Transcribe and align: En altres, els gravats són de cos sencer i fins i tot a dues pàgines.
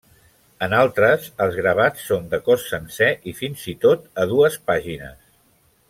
En 0.67 0.71
altres, 0.77 1.27
els 1.45 1.57
gravats 1.65 2.07
són 2.11 2.25
de 2.33 2.39
cos 2.49 2.65
sencer 2.71 3.11
i 3.33 3.35
fins 3.43 3.67
i 3.75 3.75
tot 3.87 4.09
a 4.25 4.27
dues 4.33 4.59
pàgines. 4.73 5.23